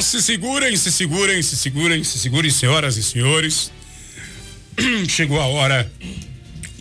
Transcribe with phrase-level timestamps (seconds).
[0.00, 3.70] Se segurem, se segurem, se segurem, se segurem, senhoras e senhores.
[5.08, 5.90] Chegou a hora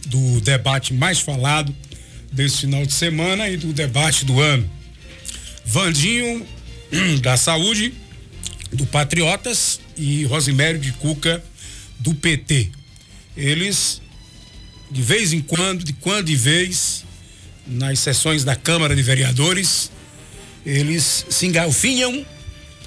[0.08, 1.76] do debate mais falado
[2.32, 4.70] desse final de semana e do debate do ano.
[5.66, 6.46] Vandinho
[7.22, 7.94] da Saúde,
[8.72, 11.44] do Patriotas e Rosimério de Cuca
[12.00, 12.72] do PT.
[13.36, 14.02] Eles,
[14.90, 17.04] de vez em quando, de quando em vez,
[17.68, 19.92] nas sessões da Câmara de Vereadores,
[20.66, 22.26] eles se engalfinham,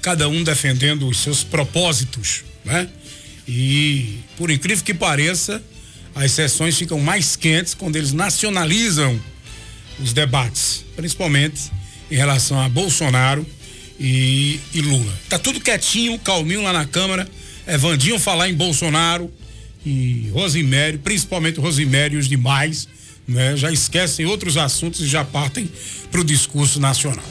[0.05, 2.87] cada um defendendo os seus propósitos, né?
[3.47, 5.63] E, por incrível que pareça,
[6.13, 9.19] as sessões ficam mais quentes quando eles nacionalizam
[9.99, 11.71] os debates, principalmente
[12.11, 13.43] em relação a Bolsonaro
[13.99, 15.11] e, e Lula.
[15.27, 17.27] Tá tudo quietinho, calminho lá na Câmara.
[17.65, 19.33] É Vandinho falar em Bolsonaro
[19.83, 22.87] e Rosimério, principalmente Rosimério e os demais,
[23.27, 23.57] né?
[23.57, 25.67] Já esquecem outros assuntos e já partem
[26.11, 27.25] para o discurso nacional.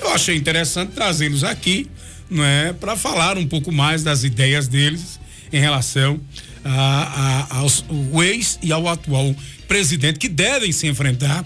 [0.00, 1.90] Eu achei interessante trazê-los aqui,
[2.32, 5.18] é, para falar um pouco mais das ideias deles
[5.52, 6.20] em relação
[6.64, 9.34] a, a, aos o ex e ao atual
[9.66, 11.44] presidente que devem se enfrentar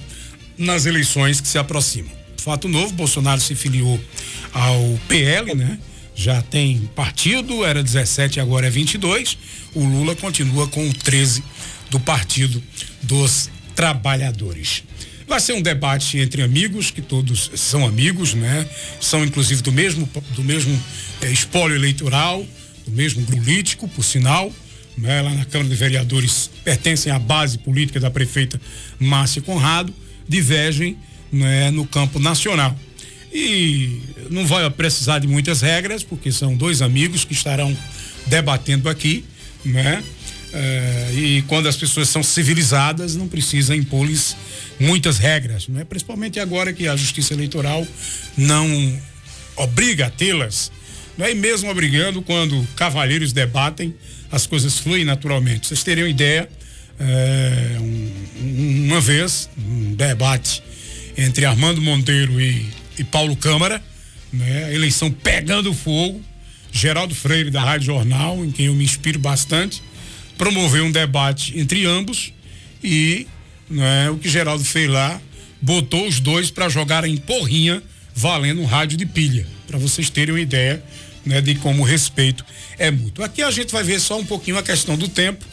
[0.59, 2.11] nas eleições que se aproximam.
[2.37, 3.99] Fato novo, Bolsonaro se filiou
[4.53, 5.79] ao PL, né?
[6.15, 9.37] Já tem partido, era 17 agora é 22.
[9.75, 11.43] O Lula continua com o 13
[11.91, 12.63] do Partido
[13.03, 14.85] dos Trabalhadores.
[15.27, 18.69] Vai ser um debate entre amigos, que todos são amigos, né?
[19.01, 20.79] São inclusive do mesmo do mesmo
[21.23, 22.47] é, espólio eleitoral,
[22.87, 24.53] do mesmo político, por sinal,
[24.97, 25.23] né?
[25.23, 28.61] Lá na Câmara de Vereadores pertencem à base política da prefeita
[28.99, 29.95] Márcia Conrado,
[30.29, 30.97] divergem
[31.33, 32.79] né, no campo nacional.
[33.33, 34.01] E
[34.31, 37.77] não vai precisar de muitas regras, porque são dois amigos que estarão
[38.27, 39.25] debatendo aqui,
[39.65, 40.03] né?
[40.57, 44.37] É, e quando as pessoas são civilizadas, não precisa impor-lhes
[44.79, 45.85] muitas regras, né?
[45.85, 47.85] principalmente agora que a justiça eleitoral
[48.37, 49.01] não
[49.57, 50.71] obriga a tê-las,
[51.19, 51.33] né?
[51.33, 53.95] e mesmo obrigando, quando cavalheiros debatem,
[54.31, 55.67] as coisas fluem naturalmente.
[55.67, 56.49] Vocês teriam ideia,
[57.01, 60.63] é, um, uma vez, um debate
[61.17, 62.65] entre Armando Monteiro e,
[62.97, 63.83] e Paulo Câmara,
[64.33, 64.75] né?
[64.75, 66.23] Eleição pegando fogo.
[66.73, 69.81] Geraldo Freire, da Rádio Jornal, em quem eu me inspiro bastante,
[70.37, 72.33] promoveu um debate entre ambos
[72.83, 73.27] e
[73.69, 75.21] né, o que Geraldo fez lá,
[75.61, 77.83] botou os dois para jogarem porrinha
[78.15, 80.83] valendo um rádio de pilha, para vocês terem uma ideia
[81.25, 82.45] né, de como o respeito
[82.79, 83.25] é mútuo.
[83.25, 85.45] Aqui a gente vai ver só um pouquinho a questão do tempo,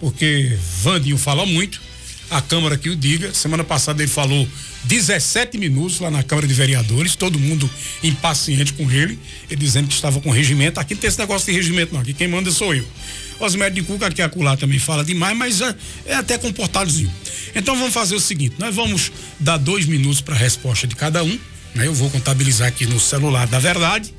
[0.00, 1.80] porque Vandinho fala muito,
[2.30, 3.34] a Câmara que o diga.
[3.34, 4.48] Semana passada ele falou
[4.84, 7.68] 17 minutos lá na Câmara de Vereadores, todo mundo
[8.02, 9.18] impaciente com ele,
[9.50, 10.78] ele dizendo que estava com regimento.
[10.80, 12.00] Aqui não tem esse negócio de regimento, não.
[12.00, 12.86] Aqui quem manda sou eu.
[13.40, 15.74] Osmério de Cuca, aqui acolá também fala demais, mas é,
[16.06, 17.10] é até comportadozinho.
[17.54, 21.24] Então vamos fazer o seguinte: nós vamos dar dois minutos para a resposta de cada
[21.24, 21.38] um.
[21.74, 21.86] Né?
[21.86, 24.12] Eu vou contabilizar aqui no celular da verdade,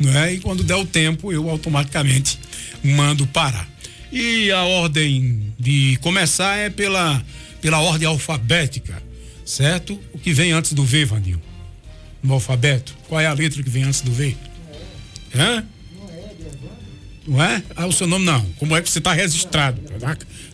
[0.00, 0.34] né?
[0.34, 2.38] E quando der o tempo, eu automaticamente
[2.82, 3.68] mando parar.
[4.10, 7.22] E a ordem de começar é pela
[7.64, 9.02] pela ordem alfabética,
[9.42, 9.98] certo?
[10.12, 11.40] O que vem antes do V, Vandinho?
[12.22, 12.94] No alfabeto.
[13.08, 14.36] Qual é a letra que vem antes do V?
[15.34, 15.64] Hã?
[17.26, 17.62] Não é?
[17.74, 18.44] Ah, o seu nome não.
[18.58, 19.80] Como é que você está registrado?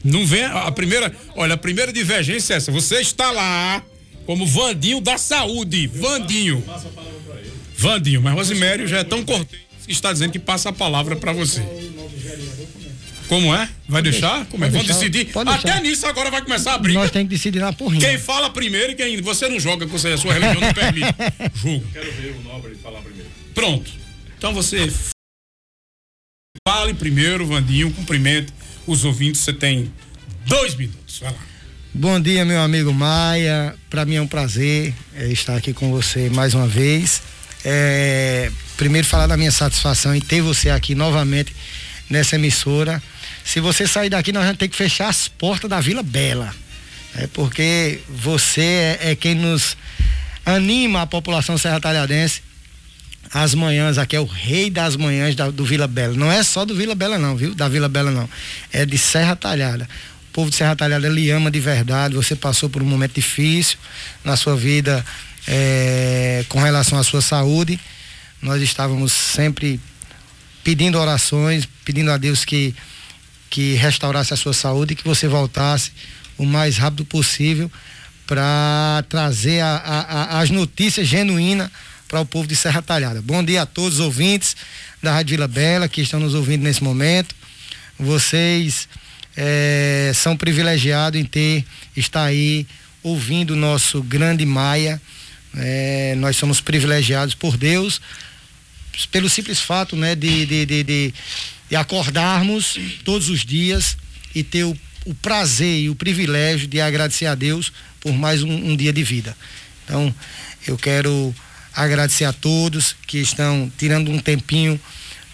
[0.04, 1.12] Não vem a primeira.
[1.34, 2.71] Olha, a primeira divergência é essa.
[2.71, 3.82] Você está lá
[4.25, 5.88] como Vandinho da Saúde.
[5.88, 6.62] Vandinho.
[7.77, 11.32] Vandinho, mas Rosimério já é tão cortês que está dizendo que passa a palavra para
[11.32, 11.60] você.
[13.31, 13.69] Como é?
[13.89, 14.45] Vai deixar?
[14.47, 14.69] Como é?
[14.69, 15.29] Vamos decidir.
[15.47, 16.99] Até nisso agora vai começar a briga.
[16.99, 18.05] Nós temos que decidir na porrinha.
[18.05, 19.23] Quem fala primeiro e quem.
[19.23, 21.07] Você não joga, porque a sua religião não permite.
[21.55, 21.87] Jogo.
[21.93, 23.31] Quero ver o nobre falar primeiro.
[23.55, 23.89] Pronto.
[24.37, 24.93] Então você
[26.67, 28.53] fale primeiro, Vandinho, cumprimente
[28.85, 29.43] os ouvintes.
[29.43, 29.93] Você tem
[30.45, 31.21] dois minutos.
[31.21, 31.39] Vai lá.
[31.95, 33.77] Bom dia, meu amigo Maia.
[33.89, 37.23] Para mim é um prazer é, estar aqui com você mais uma vez.
[37.65, 41.55] É, primeiro falar da minha satisfação em ter você aqui novamente
[42.11, 43.01] nessa emissora.
[43.50, 46.55] Se você sair daqui, nós vamos ter que fechar as portas da Vila Bela.
[47.16, 48.61] É porque você
[49.00, 49.77] é, é quem nos
[50.47, 52.43] anima a população serra talhadense
[53.33, 56.15] as manhãs, aqui é o rei das manhãs da, do Vila Bela.
[56.15, 57.53] Não é só do Vila Bela não, viu?
[57.53, 58.30] Da Vila Bela não.
[58.72, 59.89] É de Serra Talhada.
[60.28, 62.15] O povo de Serra Talhada lhe ama de verdade.
[62.15, 63.78] Você passou por um momento difícil
[64.25, 65.04] na sua vida
[65.48, 67.80] é, com relação à sua saúde.
[68.41, 69.80] Nós estávamos sempre
[70.63, 72.75] pedindo orações, pedindo a Deus que,
[73.51, 75.93] que restaurasse a sua saúde e que você voltasse
[76.39, 77.71] o mais rápido possível
[78.27, 81.69] para trazer a, a, a, as notícias genuínas
[82.07, 83.21] para o povo de Serra Talhada.
[83.21, 84.57] Bom dia a todos os ouvintes
[85.03, 87.35] da Rádio Vila Bela que estão nos ouvindo nesse momento.
[87.99, 88.89] Vocês
[89.37, 91.65] é, são privilegiados em ter,
[91.97, 92.67] estar aí
[93.03, 95.03] ouvindo o nosso grande Maia.
[95.57, 98.01] É, nós somos privilegiados por Deus
[99.11, 101.15] pelo simples fato né, de, de, de, de,
[101.71, 103.97] de acordarmos todos os dias
[104.34, 104.77] e ter o,
[105.07, 109.05] o, prazer e o privilégio de agradecer a Deus por mais um, um dia de
[109.05, 109.37] vida.
[109.84, 110.13] Então,
[110.67, 111.34] eu quero
[111.72, 114.78] agradecer a todos que estão tirando um tempinho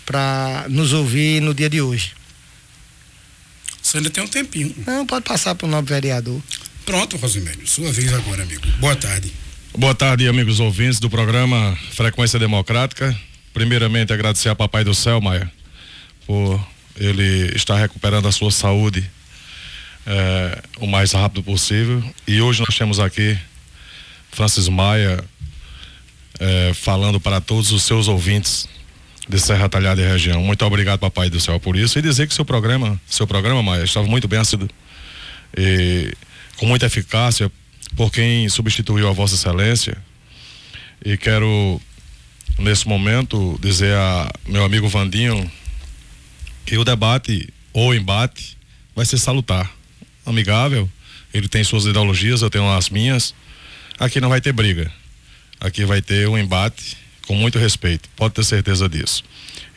[0.05, 2.13] para nos ouvir no dia de hoje.
[3.83, 4.75] Você ainda tem um tempinho.
[4.87, 6.41] Não, pode passar para o novo vereador.
[6.85, 7.67] Pronto, Rosimélio.
[7.67, 8.67] Sua vez agora, amigo.
[8.79, 9.33] Boa tarde.
[9.77, 13.17] Boa tarde, amigos ouvintes do programa Frequência Democrática.
[13.53, 15.51] Primeiramente, agradecer a Papai do Céu, Maia,
[16.27, 16.61] por
[16.97, 19.09] ele estar recuperando a sua saúde
[20.07, 22.03] é, o mais rápido possível.
[22.27, 23.37] E hoje nós temos aqui
[24.31, 25.23] Francis Maia
[26.39, 28.69] é, falando para todos os seus ouvintes
[29.29, 30.43] de Serra Talhada e região.
[30.43, 31.99] Muito obrigado, Papai do Céu, por isso.
[31.99, 34.69] E dizer que seu programa, seu programa, Maia, estava muito bem sido
[35.57, 36.13] e
[36.57, 37.51] com muita eficácia
[37.97, 39.97] por quem substituiu a Vossa Excelência.
[41.05, 41.81] E quero,
[42.59, 45.51] nesse momento, dizer a meu amigo Vandinho
[46.67, 48.59] que o debate ou embate
[48.95, 49.71] vai ser salutar,
[50.27, 50.91] amigável.
[51.33, 53.33] Ele tem suas ideologias, eu tenho as minhas.
[53.99, 54.91] Aqui não vai ter briga.
[55.61, 56.97] Aqui vai ter um embate
[57.27, 59.23] com muito respeito, pode ter certeza disso.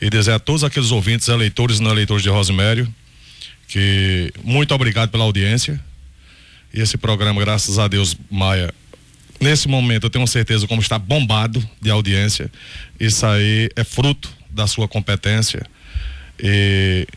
[0.02, 2.92] E dizer a todos aqueles ouvintes, eleitores e não eleitores de Rosimério,
[3.68, 5.80] que muito obrigado pela audiência.
[6.74, 8.74] E esse programa, graças a Deus, Maia,
[9.40, 12.52] nesse momento eu tenho certeza como está bombado de audiência.
[13.00, 15.66] Isso aí é fruto da sua competência.
[16.42, 17.08] E,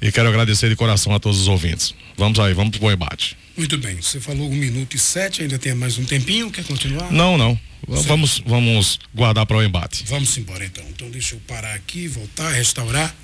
[0.00, 1.94] e quero agradecer de coração a todos os ouvintes.
[2.16, 3.36] Vamos aí, vamos pro embate.
[3.56, 7.10] Muito bem, você falou um minuto e sete, ainda tem mais um tempinho, quer continuar?
[7.10, 7.58] Não, não.
[7.86, 10.04] Vamos, vamos guardar para o embate.
[10.06, 10.84] Vamos embora então.
[10.90, 13.14] Então deixa eu parar aqui, voltar, restaurar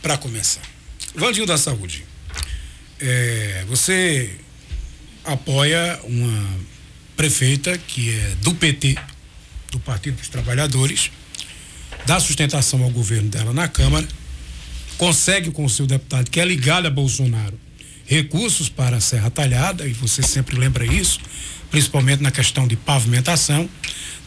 [0.00, 0.62] para começar.
[1.14, 2.04] Vandinho da Saúde,
[3.00, 4.30] é, você
[5.24, 6.60] apoia uma
[7.16, 8.96] prefeita que é do PT,
[9.70, 11.10] do Partido dos Trabalhadores,
[12.06, 14.06] dá sustentação ao governo dela na Câmara,
[15.02, 17.58] consegue com o seu deputado, que é ligado a Bolsonaro,
[18.06, 21.18] recursos para a Serra Talhada, e você sempre lembra isso,
[21.72, 23.68] principalmente na questão de pavimentação.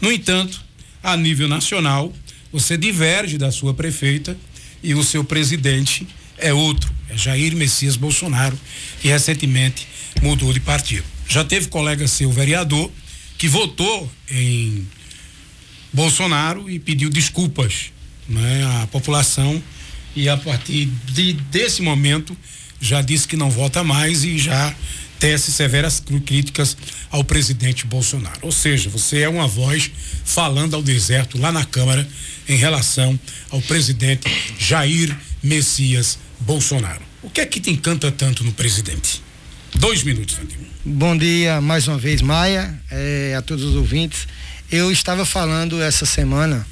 [0.02, 0.62] No entanto,
[1.02, 2.12] a nível nacional,
[2.52, 4.36] você diverge da sua prefeita
[4.82, 6.06] e o seu presidente
[6.36, 8.60] é outro, é Jair Messias Bolsonaro,
[9.00, 9.88] que recentemente
[10.20, 11.06] mudou de partido.
[11.26, 12.90] Já teve colega seu vereador
[13.38, 14.86] que votou em
[15.90, 17.92] Bolsonaro e pediu desculpas
[18.28, 19.62] né, à população
[20.16, 22.36] e a partir de, desse momento
[22.80, 24.74] já disse que não vota mais e já
[25.20, 26.76] tece severas críticas
[27.10, 28.38] ao presidente Bolsonaro.
[28.42, 29.90] Ou seja, você é uma voz
[30.24, 32.06] falando ao deserto lá na Câmara
[32.48, 33.18] em relação
[33.50, 37.02] ao presidente Jair Messias Bolsonaro.
[37.22, 39.22] O que é que te encanta tanto no presidente?
[39.74, 40.66] Dois minutos, Vandinho.
[40.84, 44.28] Bom dia mais uma vez, Maia, é, a todos os ouvintes.
[44.70, 46.66] Eu estava falando essa semana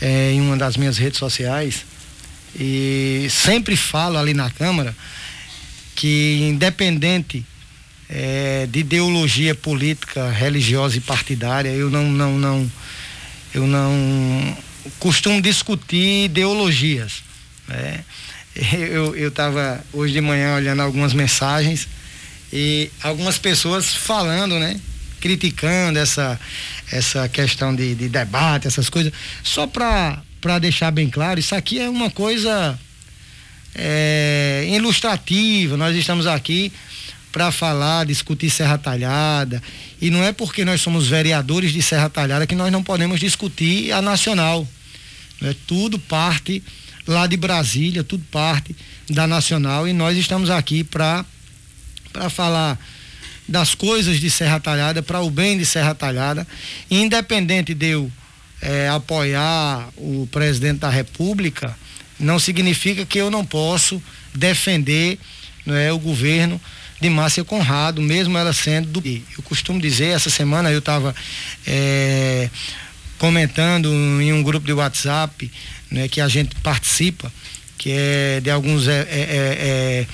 [0.00, 1.84] é, em uma das minhas redes sociais
[2.58, 4.94] e sempre falo ali na Câmara
[5.94, 7.44] que independente
[8.08, 12.72] é, de ideologia política, religiosa e partidária, eu não, não, não,
[13.54, 14.56] eu não
[14.98, 17.22] costumo discutir ideologias.
[17.68, 18.04] Né?
[18.90, 21.88] Eu estava hoje de manhã olhando algumas mensagens
[22.52, 24.78] e algumas pessoas falando, né?
[25.20, 26.38] Criticando essa,
[26.90, 29.10] essa questão de, de debate, essas coisas.
[29.42, 30.20] Só para
[30.60, 32.78] deixar bem claro, isso aqui é uma coisa
[33.74, 35.76] é, ilustrativa.
[35.76, 36.72] Nós estamos aqui
[37.30, 39.62] para falar, discutir Serra Talhada.
[40.00, 43.92] E não é porque nós somos vereadores de Serra Talhada que nós não podemos discutir
[43.92, 44.68] a nacional.
[45.42, 46.62] É Tudo parte
[47.06, 48.76] lá de Brasília, tudo parte
[49.10, 51.24] da nacional e nós estamos aqui para
[52.12, 52.78] para falar
[53.48, 56.46] das coisas de Serra Talhada, para o bem de Serra Talhada,
[56.90, 58.12] independente de eu
[58.62, 61.76] é, apoiar o presidente da República,
[62.18, 64.00] não significa que eu não posso
[64.32, 65.18] defender
[65.66, 66.60] não é, o governo
[67.00, 69.06] de Márcia Conrado, mesmo ela sendo do.
[69.06, 71.14] Eu costumo dizer, essa semana eu estava
[71.66, 72.48] é,
[73.18, 73.88] comentando
[74.22, 75.50] em um grupo de WhatsApp
[75.90, 77.32] né, que a gente participa,
[77.76, 80.06] que é de alguns é, é, é,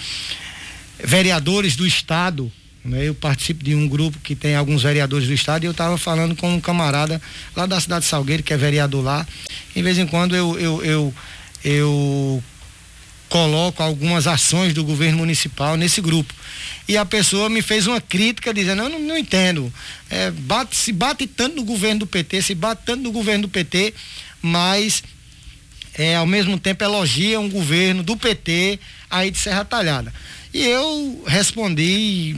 [1.03, 2.51] é vereadores do Estado.
[2.85, 5.99] Né, eu participo de um grupo que tem alguns vereadores do Estado e eu estava
[5.99, 7.21] falando com um camarada
[7.55, 9.27] lá da cidade de Salgueiro, que é vereador lá.
[9.75, 11.15] Em vez em quando eu, eu, eu,
[11.65, 12.43] eu
[13.29, 16.33] coloco algumas ações do governo municipal nesse grupo
[16.87, 19.73] e a pessoa me fez uma crítica dizendo, eu não, não entendo,
[20.09, 23.49] é, bate, se bate tanto no governo do PT, se bate tanto no governo do
[23.49, 23.93] PT,
[24.41, 25.03] mas
[25.95, 28.81] é, ao mesmo tempo elogia um governo do PT
[29.11, 30.13] aí de Serra Talhada.
[30.55, 32.37] E eu respondi,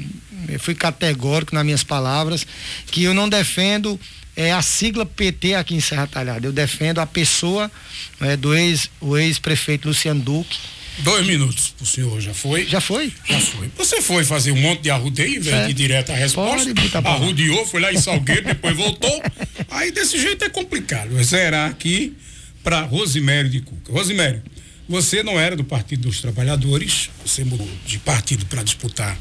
[0.59, 2.47] fui categórico nas minhas palavras,
[2.91, 3.99] que eu não defendo
[4.37, 6.47] é a sigla PT aqui em Serra Talhada.
[6.47, 7.71] Eu defendo a pessoa
[8.21, 10.57] é, do ex, o ex-prefeito Luciano Duque.
[10.99, 12.67] Dois minutos pro senhor, já foi?
[12.67, 13.13] Já foi?
[13.29, 13.71] Já foi.
[13.77, 15.67] Você foi fazer um monte de arrudeio, em vez é.
[15.67, 16.71] de direto a resposta.
[17.05, 19.23] Arrudeou, foi lá em Salgueiro, depois voltou.
[19.71, 21.23] Aí desse jeito é complicado.
[21.23, 22.15] Zerar aqui
[22.63, 23.93] para Rosimério de Cuca.
[23.93, 24.43] Rosimério,
[24.91, 29.17] você não era do Partido dos Trabalhadores, você mudou de partido para disputar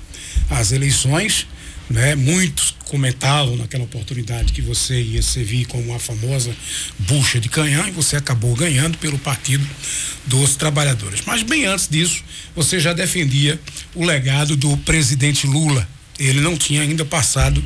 [0.50, 1.48] as eleições
[1.90, 2.16] né?
[2.16, 6.56] Muitos comentavam naquela oportunidade que você ia servir como a famosa
[7.00, 9.68] bucha de canhão e você acabou ganhando pelo Partido
[10.26, 11.22] dos Trabalhadores.
[11.26, 12.24] Mas bem antes disso,
[12.56, 13.60] você já defendia
[13.96, 15.88] o legado do presidente Lula.
[16.20, 17.64] Ele não tinha ainda passado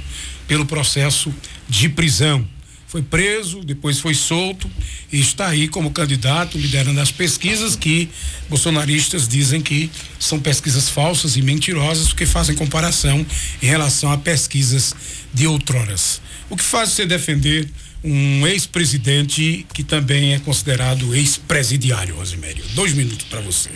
[0.47, 1.33] pelo processo
[1.67, 2.47] de prisão
[2.93, 4.69] foi preso, depois foi solto
[5.11, 8.07] e está aí como candidato, liderando as pesquisas que
[8.47, 13.25] bolsonaristas dizem que são pesquisas falsas e mentirosas, porque fazem comparação
[13.63, 14.93] em relação a pesquisas
[15.33, 16.21] de outroras.
[16.51, 17.67] O que faz você defender
[18.03, 22.63] um ex-presidente que também é considerado ex-presidiário, Rosimério?
[22.75, 23.71] Dois minutos para você.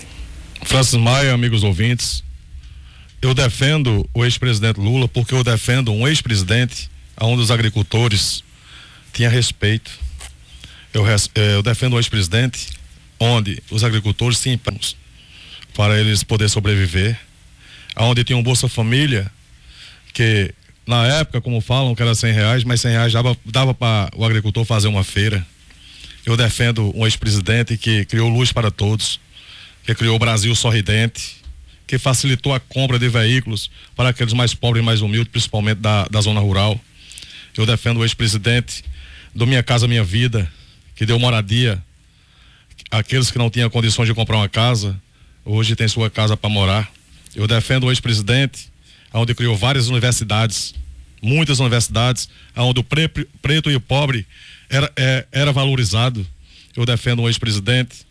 [0.64, 2.24] Francis Maia, amigos ouvintes,
[3.20, 6.88] eu defendo o ex-presidente Lula porque eu defendo um ex-presidente
[7.20, 8.44] onde os agricultores
[9.18, 9.92] tinha respeito.
[10.94, 12.68] Eu, eh, eu defendo o ex-presidente,
[13.20, 14.60] onde os agricultores tinham
[15.74, 17.20] para eles poderem sobreviver,
[17.98, 19.30] onde tinha um Bolsa Família,
[20.14, 20.54] que
[20.86, 24.24] na época, como falam, que era 100 reais, mas 100 reais dava, dava para o
[24.24, 25.46] agricultor fazer uma feira.
[26.24, 29.20] Eu defendo um ex-presidente que criou luz para todos,
[29.84, 31.38] que criou o Brasil sorridente,
[31.88, 36.06] que facilitou a compra de veículos para aqueles mais pobres e mais humildes, principalmente da,
[36.06, 36.80] da zona rural.
[37.58, 38.84] Eu defendo o ex-presidente
[39.38, 40.52] do Minha Casa Minha Vida,
[40.96, 41.80] que deu moradia.
[42.90, 45.00] Aqueles que não tinham condições de comprar uma casa,
[45.46, 46.92] hoje tem sua casa para morar.
[47.36, 48.68] Eu defendo o ex-presidente,
[49.14, 50.74] onde criou várias universidades,
[51.22, 53.08] muitas universidades, onde o pre
[53.40, 54.26] preto e o pobre
[54.72, 56.26] era, é, era valorizado.
[56.76, 58.08] Eu defendo o ex-presidente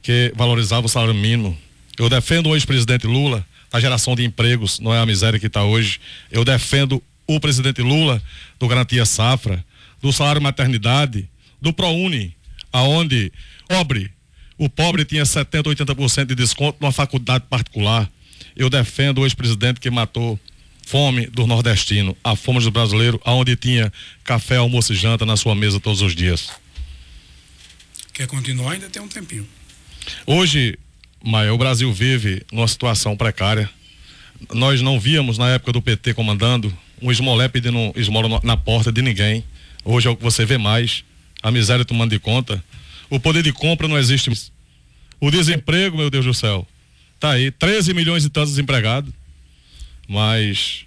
[0.00, 1.56] que valorizava o salário mínimo.
[1.98, 5.64] Eu defendo o ex-presidente Lula, a geração de empregos, não é a miséria que está
[5.64, 6.00] hoje.
[6.30, 8.22] Eu defendo o presidente Lula
[8.58, 9.62] do Garantia Safra
[10.02, 11.28] do salário maternidade,
[11.60, 12.36] do ProUni,
[12.72, 13.32] aonde
[13.68, 14.10] pobre,
[14.58, 18.10] o pobre tinha 70, 80% de desconto numa faculdade particular.
[18.54, 20.38] Eu defendo o ex-presidente que matou
[20.86, 23.92] fome do nordestino, a fome do brasileiro, aonde tinha
[24.24, 26.50] café, almoço e janta na sua mesa todos os dias.
[28.12, 28.72] Quer continuar?
[28.72, 29.46] Ainda tem um tempinho.
[30.26, 30.78] Hoje,
[31.24, 33.70] Maia, o Brasil vive numa situação precária.
[34.52, 39.00] Nós não víamos na época do PT comandando um esmolé pedindo esmola na porta de
[39.00, 39.44] ninguém.
[39.84, 41.04] Hoje é o que você vê mais.
[41.42, 42.62] A miséria tomando de conta.
[43.10, 44.30] O poder de compra não existe.
[45.20, 46.66] O desemprego, meu Deus do céu.
[47.18, 49.12] Tá aí, 13 milhões e tantos desempregados.
[50.08, 50.86] Mas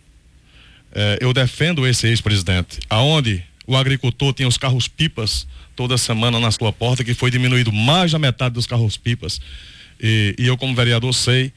[0.93, 2.79] é, eu defendo esse ex-presidente.
[2.89, 7.71] Aonde o agricultor tinha os carros pipas toda semana na sua porta, que foi diminuído
[7.71, 9.41] mais da metade dos carros pipas.
[10.01, 11.51] E, e eu, como vereador, sei,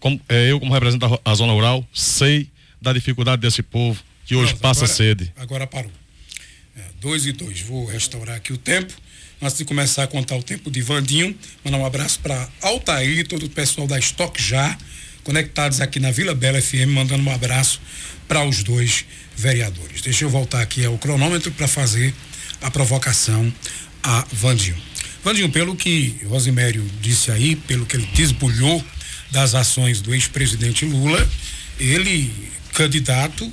[0.00, 2.48] como, é, eu, como representante da zona rural, sei
[2.80, 5.32] da dificuldade desse povo que hoje passa agora, sede.
[5.36, 5.90] Agora parou.
[6.80, 7.60] É, dois e dois.
[7.60, 8.92] Vou restaurar aqui o tempo.
[9.42, 13.24] Antes de começar a contar o tempo de Vandinho, mandar um abraço para Altair e
[13.24, 14.76] todo o pessoal da Stock Já,
[15.22, 17.80] conectados aqui na Vila Bela FM, mandando um abraço
[18.26, 19.04] para os dois
[19.36, 20.00] vereadores.
[20.00, 22.14] Deixa eu voltar aqui ao cronômetro para fazer
[22.62, 23.52] a provocação
[24.02, 24.76] a Vandinho.
[25.22, 28.82] Vandinho, pelo que Rosimério disse aí, pelo que ele desbulhou
[29.30, 31.28] das ações do ex-presidente Lula,
[31.78, 32.32] ele,
[32.72, 33.50] candidato,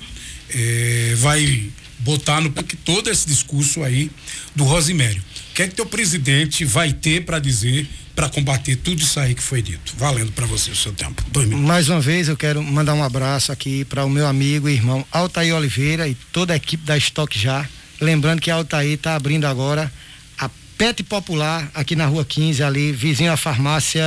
[0.50, 4.12] eh, vai botar no que todo esse discurso aí
[4.56, 5.22] do Rosimério.
[5.52, 9.36] O que é que teu presidente vai ter para dizer para combater tudo isso aí
[9.36, 9.94] que foi dito?
[9.96, 11.24] Valendo para você o seu tempo.
[11.32, 11.68] Dois minutos.
[11.68, 15.06] Mais uma vez eu quero mandar um abraço aqui para o meu amigo e irmão
[15.12, 17.68] Altair Oliveira e toda a equipe da Stock Já.
[18.02, 19.92] Lembrando que a Altair está abrindo agora
[20.38, 24.04] a Pet Popular aqui na rua 15, ali, vizinho à farmácia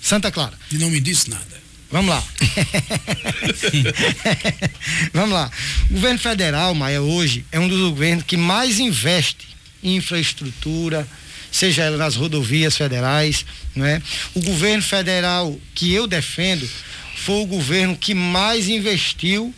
[0.00, 0.54] Santa Clara.
[0.70, 1.59] E não me disse nada.
[1.90, 2.22] Vamos lá.
[5.12, 5.50] Vamos lá.
[5.90, 9.48] O governo federal, Maia, hoje é um dos governos que mais investe
[9.82, 11.06] em infraestrutura,
[11.50, 13.44] seja ela nas rodovias federais,
[13.74, 14.00] não é?
[14.34, 16.68] O governo federal que eu defendo
[17.16, 19.52] foi o governo que mais investiu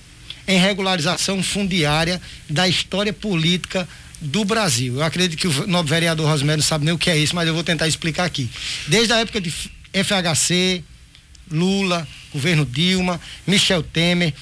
[0.48, 3.86] em regularização fundiária da história política
[4.20, 4.96] do Brasil.
[4.96, 7.46] Eu acredito que o novo vereador Rosmério não sabe nem o que é isso, mas
[7.46, 8.48] eu vou tentar explicar aqui.
[8.86, 10.82] Desde a época de FHC,
[11.52, 14.34] Lula, governo Dilma, Michel Temer,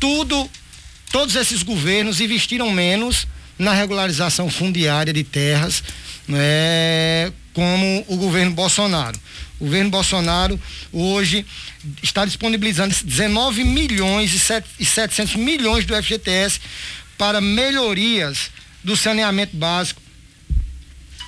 [0.00, 0.48] tudo,
[1.10, 3.26] todos esses governos investiram menos
[3.58, 5.82] na regularização fundiária de terras,
[6.26, 9.18] né, como o governo Bolsonaro.
[9.60, 10.60] O governo Bolsonaro
[10.92, 11.46] hoje
[12.02, 14.34] está disponibilizando 19 milhões
[14.78, 16.60] e 700 milhões do FGTS
[17.16, 18.50] para melhorias
[18.82, 20.02] do saneamento básico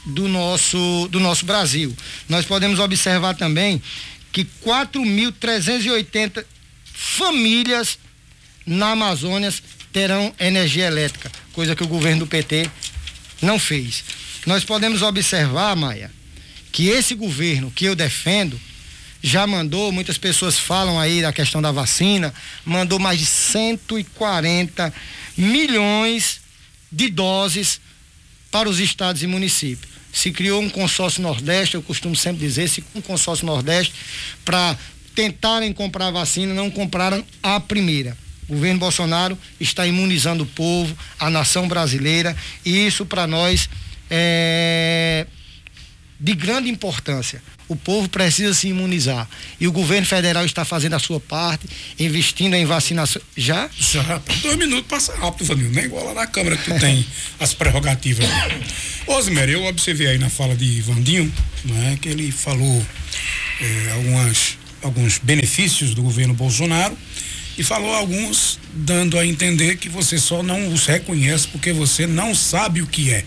[0.06, 1.96] do nosso, do nosso Brasil.
[2.28, 3.82] Nós podemos observar também
[4.36, 6.44] que 4.380
[6.92, 7.98] famílias
[8.66, 9.50] na Amazônia
[9.90, 12.70] terão energia elétrica, coisa que o governo do PT
[13.40, 14.04] não fez.
[14.44, 16.12] Nós podemos observar, Maia,
[16.70, 18.60] que esse governo que eu defendo
[19.22, 24.92] já mandou, muitas pessoas falam aí da questão da vacina, mandou mais de 140
[25.34, 26.42] milhões
[26.92, 27.80] de doses
[28.50, 29.95] para os estados e municípios.
[30.16, 33.92] Se criou um consórcio Nordeste, eu costumo sempre dizer, se um consórcio Nordeste
[34.46, 34.74] para
[35.14, 38.16] tentarem comprar vacina, não compraram a primeira.
[38.48, 43.68] O governo Bolsonaro está imunizando o povo, a nação brasileira, e isso para nós
[44.10, 45.26] é
[46.18, 47.42] de grande importância.
[47.68, 49.28] O povo precisa se imunizar.
[49.60, 51.66] E o governo federal está fazendo a sua parte,
[51.98, 53.20] investindo em vacinação.
[53.36, 53.68] Já?
[53.76, 54.22] Já.
[54.42, 55.70] Dois minutos passa rápido, Vanil.
[55.70, 57.04] Nem igual lá na Câmara que tu tem
[57.40, 58.26] as prerrogativas.
[59.06, 61.32] Osmer, eu observei aí na fala de Vandinho,
[61.64, 62.86] né, que ele falou
[63.60, 66.96] é, algumas, alguns benefícios do governo Bolsonaro
[67.58, 72.34] e falou alguns dando a entender que você só não os reconhece porque você não
[72.34, 73.24] sabe o que é.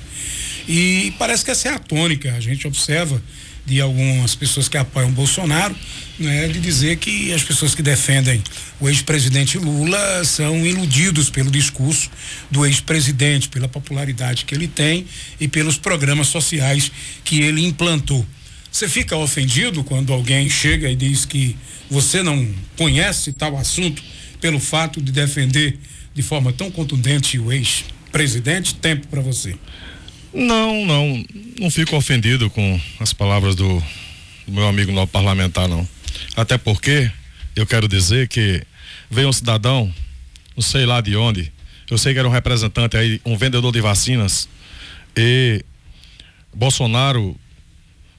[0.67, 2.31] E parece que essa é a tônica.
[2.33, 3.21] A gente observa
[3.69, 5.75] de algumas pessoas que apoiam Bolsonaro,
[6.17, 8.43] né, de dizer que as pessoas que defendem
[8.79, 12.09] o ex-presidente Lula são iludidos pelo discurso
[12.49, 15.05] do ex-presidente, pela popularidade que ele tem
[15.39, 16.91] e pelos programas sociais
[17.23, 18.25] que ele implantou.
[18.71, 21.55] Você fica ofendido quando alguém chega e diz que
[21.91, 24.01] você não conhece tal assunto
[24.41, 25.77] pelo fato de defender
[26.13, 28.73] de forma tão contundente o ex-presidente?
[28.75, 29.55] Tempo para você.
[30.33, 31.25] Não, não,
[31.59, 33.83] não fico ofendido com as palavras do,
[34.45, 35.87] do meu amigo novo parlamentar, não.
[36.35, 37.11] Até porque
[37.55, 38.63] eu quero dizer que
[39.09, 39.93] veio um cidadão,
[40.55, 41.51] não sei lá de onde,
[41.89, 44.47] eu sei que era um representante aí, um vendedor de vacinas,
[45.17, 45.65] e
[46.53, 47.35] Bolsonaro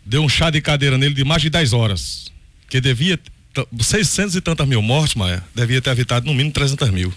[0.05, 2.33] deu um chá de cadeira nele de mais de 10 horas,
[2.69, 3.19] que devia
[3.81, 7.13] 600 e tantas mil mortes, Maia, devia ter evitado no mínimo 300 mil.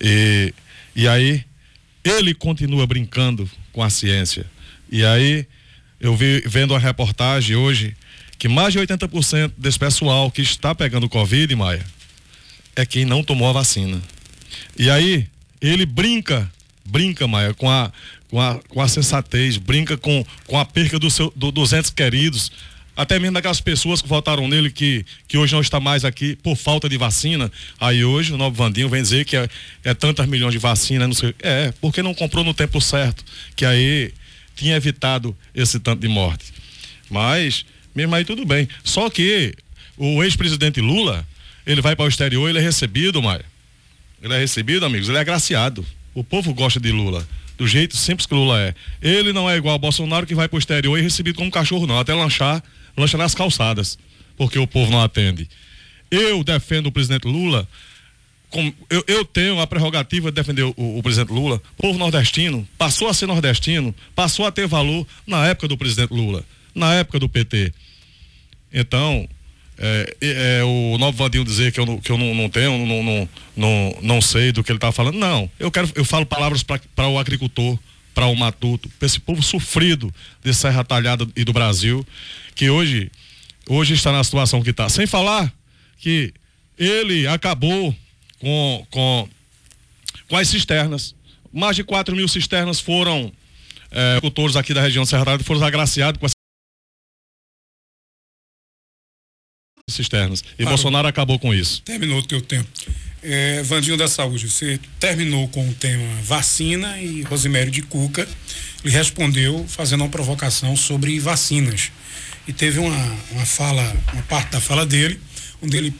[0.00, 0.52] E,
[0.96, 1.44] e aí
[2.04, 4.46] ele continua brincando com a ciência.
[4.90, 5.46] E aí,
[6.00, 7.94] eu vi vendo a reportagem hoje
[8.38, 11.84] que mais de 80% desse pessoal que está pegando Covid, Maia,
[12.76, 14.00] é quem não tomou a vacina.
[14.78, 15.26] E aí,
[15.60, 16.50] ele brinca,
[16.86, 17.92] brinca, Maia, com a,
[18.28, 21.90] com a, com a sensatez, brinca com, com a perca do seu, do, dos entes
[21.90, 22.52] queridos,
[22.96, 26.56] até mesmo daquelas pessoas que votaram nele que, que hoje não está mais aqui por
[26.56, 27.50] falta de vacina.
[27.80, 29.48] Aí hoje o Novo Vandinho vem dizer que é,
[29.82, 31.34] é tantas milhões de vacina, não sei.
[31.42, 33.24] É, porque não comprou no tempo certo,
[33.56, 34.12] que aí
[34.54, 36.44] tinha evitado esse tanto de morte.
[37.10, 38.68] Mas, mesmo aí tudo bem.
[38.84, 39.54] Só que
[39.96, 41.26] o ex-presidente Lula,
[41.66, 43.44] ele vai para o exterior, ele é recebido, Maia.
[44.22, 45.84] Ele é recebido, amigos, ele é agraciado.
[46.14, 47.26] O povo gosta de Lula
[47.56, 48.74] do jeito simples que Lula é.
[49.00, 51.50] Ele não é igual ao Bolsonaro que vai para o exterior e é recebido como
[51.50, 51.98] cachorro, não.
[51.98, 52.62] Até lanchar
[52.96, 53.98] lancha nas calçadas,
[54.36, 55.48] porque o povo não atende.
[56.10, 57.68] Eu defendo o presidente Lula,
[58.50, 61.60] com, eu, eu, tenho a prerrogativa de defender o, o, presidente Lula.
[61.76, 66.12] O povo nordestino passou a ser nordestino, passou a ter valor na época do presidente
[66.12, 67.72] Lula, na época do PT.
[68.72, 69.28] Então,
[69.76, 73.28] é, é, o Novo Vadinho dizer que eu, que eu não, não tenho, não, não,
[73.56, 75.18] não, não sei do que ele está falando.
[75.18, 77.78] Não, eu quero, eu falo palavras para o agricultor,
[78.14, 82.06] para o matuto, para esse povo sofrido de Serra Talhada e do Brasil,
[82.54, 83.10] que hoje,
[83.68, 84.88] hoje está na situação que está.
[84.88, 85.52] Sem falar
[85.98, 86.32] que
[86.78, 87.94] ele acabou
[88.38, 89.28] com, com,
[90.28, 91.14] com as cisternas.
[91.52, 93.32] Mais de 4 mil cisternas foram,
[93.90, 94.18] é,
[94.58, 96.32] aqui da região Talhada foram agraciados com as
[99.88, 100.40] cisternas.
[100.40, 100.70] E Parou.
[100.70, 101.82] Bolsonaro acabou com isso.
[101.82, 102.68] Terminou o teu tempo.
[103.22, 108.28] É, Vandinho da Saúde, você terminou com o tema vacina e Rosimério de Cuca
[108.84, 111.90] lhe respondeu fazendo uma provocação sobre vacinas.
[112.46, 115.18] E teve uma, uma fala, uma parte da fala dele,
[115.62, 115.94] onde ele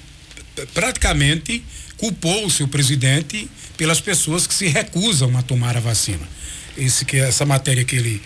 [0.72, 1.62] praticamente
[1.96, 6.28] culpou o seu presidente pelas pessoas que se recusam a tomar a vacina.
[6.76, 8.22] Esse que essa matéria que ele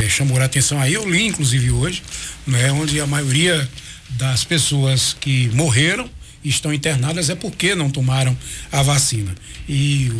[0.00, 2.02] é, chamou a atenção aí, eu li inclusive hoje,
[2.46, 3.68] né, onde a maioria
[4.10, 6.10] das pessoas que morreram
[6.44, 8.36] estão internadas é porque não tomaram
[8.70, 9.32] a vacina.
[9.68, 10.10] E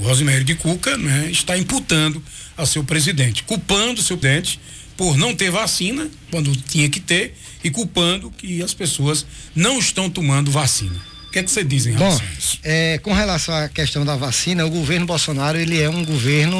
[0.00, 2.22] o Rosimério de Cuca né, está imputando
[2.56, 4.60] ao seu presidente, culpando o seu presidente
[4.96, 10.10] por não ter vacina quando tinha que ter e culpando que as pessoas não estão
[10.10, 11.00] tomando vacina.
[11.28, 12.58] O que é que você diz em relação Bom, a isso?
[12.62, 16.58] É, com relação à questão da vacina, o governo Bolsonaro ele é um governo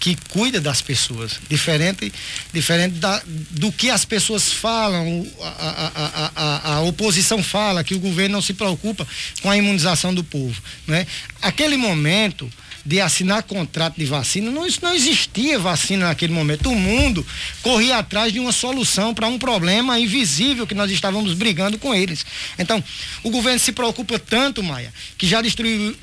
[0.00, 2.12] que cuida das pessoas, diferente,
[2.52, 7.98] diferente da, do que as pessoas falam, a, a, a, a, oposição fala que o
[7.98, 9.06] governo não se preocupa
[9.42, 11.06] com a imunização do povo, né?
[11.42, 12.50] Aquele momento
[12.88, 16.70] de assinar contrato de vacina, não, isso não existia vacina naquele momento.
[16.70, 17.24] O mundo
[17.60, 22.24] corria atrás de uma solução para um problema invisível que nós estávamos brigando com eles.
[22.58, 22.82] Então,
[23.22, 25.94] o governo se preocupa tanto, Maia, que já distribuiu,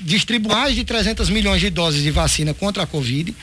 [0.48, 3.34] mais de 300 milhões de doses de vacina contra a Covid,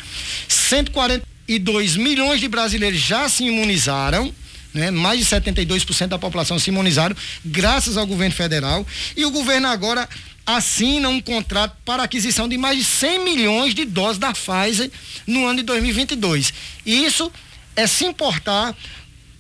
[0.48, 4.34] 142 milhões de brasileiros já se imunizaram
[4.74, 4.90] né?
[4.90, 8.84] Mais de 72% da população se imunizaram, graças ao governo federal.
[9.16, 10.10] E o governo agora
[10.46, 14.92] assina um contrato para aquisição de mais de 100 milhões de doses da Pfizer
[15.26, 16.54] no ano de 2022.
[16.86, 17.32] E isso
[17.76, 18.76] é se importar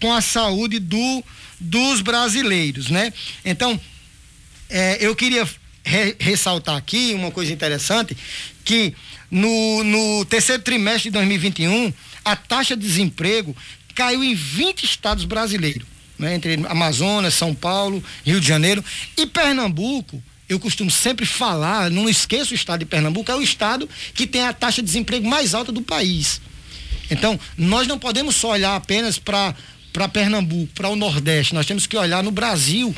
[0.01, 1.23] com a saúde do,
[1.59, 3.13] dos brasileiros, né?
[3.43, 3.79] Então,
[4.69, 5.47] é, eu queria
[5.83, 8.15] re, ressaltar aqui uma coisa interessante,
[8.63, 8.93] que
[9.29, 13.55] no, no terceiro trimestre de 2021, a taxa de desemprego
[13.93, 15.87] caiu em 20 estados brasileiros,
[16.17, 16.35] né?
[16.35, 18.83] entre Amazonas, São Paulo, Rio de Janeiro
[19.17, 20.23] e Pernambuco.
[20.53, 24.43] Eu costumo sempre falar, não esqueço o estado de Pernambuco, é o estado que tem
[24.43, 26.39] a taxa de desemprego mais alta do país.
[27.09, 29.55] Então, nós não podemos só olhar apenas para
[29.91, 32.95] para Pernambuco, para o Nordeste, nós temos que olhar no Brasil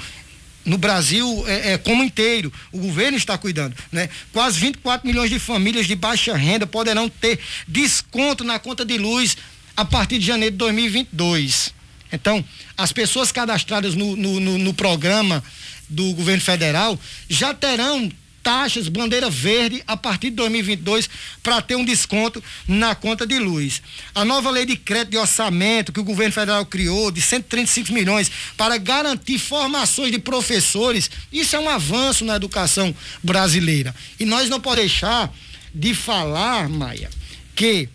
[0.63, 2.51] no Brasil é, é, como inteiro.
[2.71, 3.75] O governo está cuidando.
[3.91, 4.09] Né?
[4.33, 9.37] Quase 24 milhões de famílias de baixa renda poderão ter desconto na conta de luz
[9.77, 11.71] a partir de janeiro de 2022.
[12.11, 12.43] Então,
[12.75, 15.43] as pessoas cadastradas no, no, no, no programa
[15.89, 18.11] do governo federal já terão
[18.45, 21.09] taxas bandeira verde a partir de 2022
[21.41, 23.81] para ter um desconto na conta de luz.
[24.13, 28.31] A nova lei de crédito e orçamento que o governo federal criou de 135 milhões
[28.55, 32.93] para garantir formações de professores, isso é um avanço na educação
[33.23, 33.95] brasileira.
[34.19, 35.33] E nós não podemos deixar
[35.73, 37.09] de falar, Maia,
[37.55, 37.89] que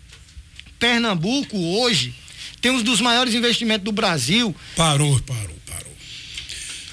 [0.77, 2.13] Pernambuco hoje
[2.59, 4.53] tem um dos maiores investimentos do Brasil.
[4.75, 5.60] Parou, parou.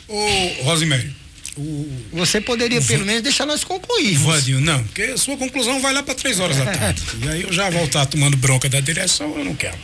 [0.09, 1.15] Ô, Rosimério,
[1.57, 1.89] o...
[2.13, 4.23] Você poderia, pelo menos, deixar nós concluirmos.
[4.23, 7.03] Vadinho, não, porque a sua conclusão vai lá para três horas da tarde.
[7.23, 9.77] e aí eu já voltar tomando bronca da direção, eu não quero.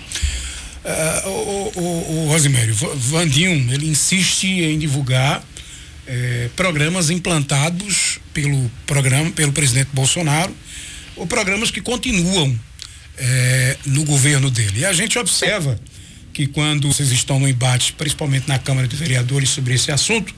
[0.84, 5.42] Uh, o, o, o Rosimério, Vandinho, ele insiste em divulgar
[6.06, 10.54] eh, programas implantados pelo programa, pelo presidente Bolsonaro,
[11.16, 12.54] ou programas que continuam
[13.16, 14.80] é, no governo dele.
[14.80, 15.78] E a gente observa
[16.34, 20.34] que quando vocês estão no embate, principalmente na Câmara de Vereadores, sobre esse assunto,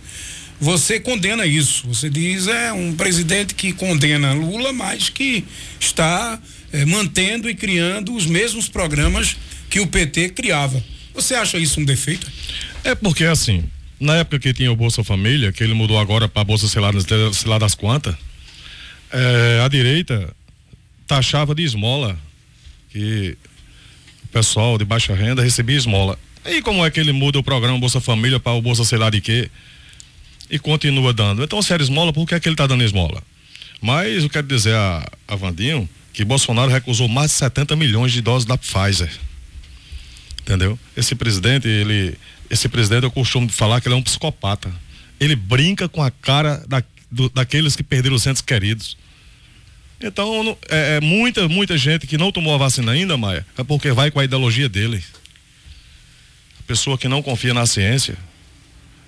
[0.60, 1.88] você condena isso.
[1.88, 5.44] Você diz é um presidente que condena Lula, mas que
[5.80, 6.38] está
[6.72, 9.36] é, mantendo e criando os mesmos programas
[9.70, 10.82] que o PT criava.
[11.14, 12.30] Você acha isso um defeito?
[12.84, 13.64] É porque assim,
[13.98, 16.92] na época que tinha o Bolsa Família, que ele mudou agora para Bolsa sei lá,
[16.92, 18.14] sei lá das quantas,
[19.10, 20.30] é, a direita
[21.06, 22.18] taxava de esmola
[22.90, 23.36] que
[24.36, 26.18] pessoal de baixa renda recebia esmola.
[26.44, 29.08] E como é que ele muda o programa Bolsa Família para o Bolsa sei lá
[29.08, 29.50] de quê?
[30.50, 31.42] E continua dando.
[31.42, 33.22] Então, se era esmola, por que é que ele está dando esmola?
[33.80, 38.20] Mas eu quero dizer a, a Vandinho que Bolsonaro recusou mais de 70 milhões de
[38.20, 39.10] doses da Pfizer.
[40.42, 40.78] Entendeu?
[40.94, 42.14] Esse presidente, ele.
[42.50, 44.70] Esse presidente, eu costumo falar que ele é um psicopata.
[45.18, 48.98] Ele brinca com a cara da, do, daqueles que perderam os entes queridos.
[50.00, 53.92] Então, é, é, muita, muita gente que não tomou a vacina ainda, Maia, é porque
[53.92, 55.02] vai com a ideologia dele.
[56.60, 58.16] A pessoa que não confia na ciência.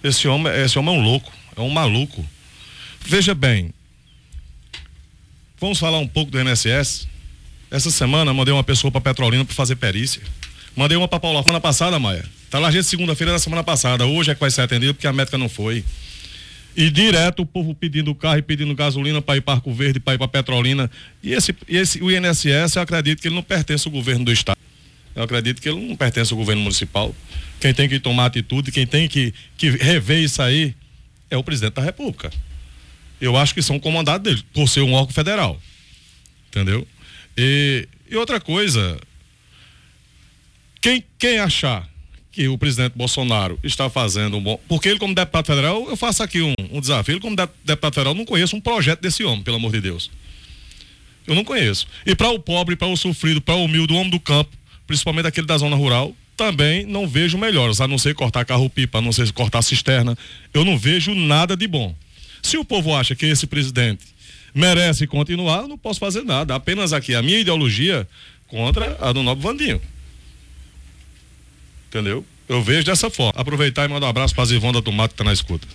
[0.03, 2.25] Esse homem, esse homem é um louco, é um maluco.
[3.01, 3.73] Veja bem,
[5.61, 7.07] vamos falar um pouco do INSS.
[7.71, 10.23] Essa semana mandei uma pessoa para Petrolina para fazer perícia.
[10.75, 12.25] Mandei uma para Paula semana passada, Maia.
[12.49, 14.07] Tá lá gente segunda-feira da semana passada.
[14.07, 15.85] Hoje é que vai ser atendido porque a médica não foi.
[16.79, 20.15] E direto o povo pedindo carro e pedindo gasolina para ir para Arco Verde, para
[20.15, 20.89] ir para Petrolina.
[21.21, 24.57] E esse, esse, o INSS, eu acredito que ele não pertence ao governo do Estado.
[25.13, 27.13] Eu acredito que ele não pertence ao governo municipal.
[27.59, 30.73] Quem tem que tomar atitude, quem tem que, que rever isso aí
[31.29, 32.31] é o presidente da República.
[33.21, 35.61] Eu acho que são comandados dele, por ser um órgão federal.
[36.49, 36.87] Entendeu?
[37.37, 39.01] E, e outra coisa,
[40.81, 41.91] quem, quem achar
[42.39, 44.61] que o presidente Bolsonaro está fazendo um bom.
[44.69, 47.15] Porque ele, como deputado federal, eu faço aqui um, um desafio.
[47.15, 50.09] Ele, como deputado federal, não conheço um projeto desse homem, pelo amor de Deus.
[51.27, 51.89] Eu não conheço.
[52.07, 55.27] E para o pobre, para o sofrido, para o humilde, o homem do campo, principalmente
[55.27, 59.11] aquele da zona rural, também não vejo melhores, a não ser cortar carro-pipa, a não
[59.11, 60.17] ser cortar cisterna.
[60.55, 61.93] Eu não vejo nada de bom.
[62.41, 64.05] Se o povo acha que esse presidente
[64.55, 66.55] merece continuar, eu não posso fazer nada.
[66.55, 68.07] Apenas aqui a minha ideologia
[68.47, 69.81] contra a do Novo Vandinho.
[71.89, 72.25] Entendeu?
[72.49, 73.33] Eu vejo dessa forma.
[73.39, 75.67] Aproveitar e mandar um abraço para Zivão da Tomate que tá na escuta.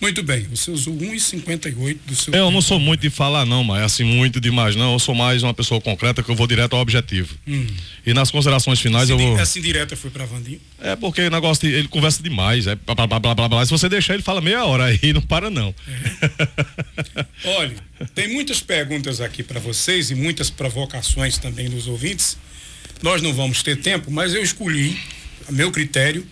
[0.00, 2.34] Muito bem, você usou 1,58 do seu.
[2.34, 4.92] Eu não sou muito de falar, não, mas assim, muito demais, não.
[4.92, 7.34] Eu sou mais uma pessoa concreta que eu vou direto ao objetivo.
[7.46, 7.66] Hum.
[8.04, 9.38] E nas considerações finais essa eu vou.
[9.38, 10.60] Essa indireta foi para Vandinho?
[10.80, 12.66] É porque o negócio de, ele conversa demais.
[12.66, 13.64] É blá, blá, blá, blá, blá.
[13.64, 15.74] Se você deixar, ele fala meia hora aí, não para, não.
[15.88, 17.26] É.
[17.56, 17.76] Olha,
[18.14, 22.36] tem muitas perguntas aqui para vocês e muitas provocações também dos ouvintes.
[23.00, 24.98] Nós não vamos ter tempo, mas eu escolhi,
[25.48, 26.26] a meu critério,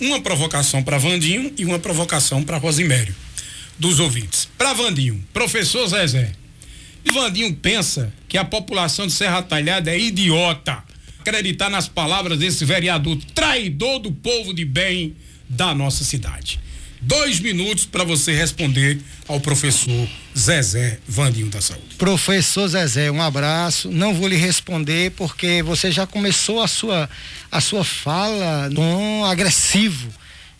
[0.00, 3.14] uma provocação para Vandinho e uma provocação para Rosimério,
[3.78, 4.48] dos ouvintes.
[4.58, 6.32] Para Vandinho, professor Zezé.
[7.12, 10.82] Vandinho pensa que a população de Serra Talhada é idiota.
[11.20, 15.14] Acreditar nas palavras desse vereador traidor do povo de bem
[15.48, 16.60] da nossa cidade.
[17.06, 21.96] Dois minutos para você responder ao professor Zezé Vandinho da Saúde.
[21.98, 23.90] Professor Zezé, um abraço.
[23.90, 27.10] Não vou lhe responder porque você já começou a sua,
[27.52, 30.08] a sua fala com agressivo.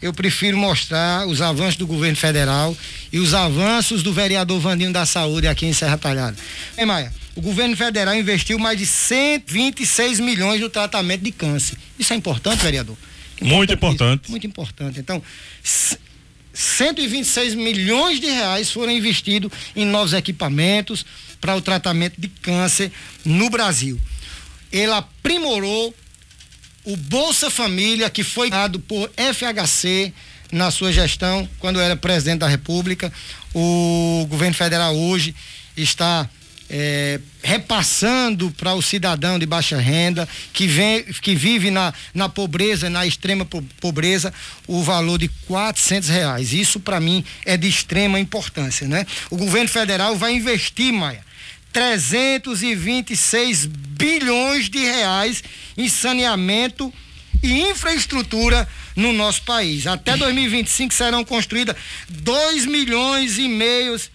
[0.02, 2.76] Eu prefiro mostrar os avanços do governo federal
[3.10, 6.36] e os avanços do vereador Vandinho da Saúde aqui em Serra Talhada.
[6.76, 11.78] Ei, Maia, o governo federal investiu mais de 126 milhões no tratamento de câncer.
[11.98, 12.98] Isso é importante, vereador?
[13.36, 14.22] Importante muito importante.
[14.24, 15.00] Isso, muito importante.
[15.00, 15.22] Então,
[16.54, 21.04] 126 milhões de reais foram investidos em novos equipamentos
[21.40, 22.90] para o tratamento de câncer
[23.24, 24.00] no Brasil.
[24.72, 25.94] Ele aprimorou
[26.84, 30.12] o Bolsa Família, que foi dado por FHC
[30.52, 33.12] na sua gestão, quando era presidente da República.
[33.54, 35.34] O governo federal hoje
[35.76, 36.28] está
[36.68, 42.88] é, repassando para o cidadão de baixa renda que, vem, que vive na, na pobreza,
[42.88, 43.46] na extrema
[43.80, 44.32] pobreza,
[44.66, 46.52] o valor de quatrocentos reais.
[46.52, 49.06] Isso para mim é de extrema importância, né?
[49.30, 51.24] O governo federal vai investir, Maia,
[51.72, 55.42] 326 bilhões de reais
[55.76, 56.92] em saneamento
[57.42, 59.86] e infraestrutura no nosso país.
[59.86, 61.76] Até 2025 serão construídas
[62.08, 64.13] 2 milhões e meios